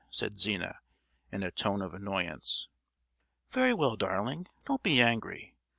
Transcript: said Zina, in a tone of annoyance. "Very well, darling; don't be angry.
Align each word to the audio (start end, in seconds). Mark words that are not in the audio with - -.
said 0.09 0.39
Zina, 0.39 0.79
in 1.31 1.43
a 1.43 1.51
tone 1.51 1.79
of 1.79 1.93
annoyance. 1.93 2.69
"Very 3.51 3.71
well, 3.71 3.95
darling; 3.95 4.47
don't 4.65 4.81
be 4.81 4.99
angry. 4.99 5.55